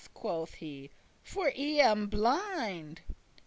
[0.15, 0.89] quoth he,
[1.21, 3.01] "For I am blind."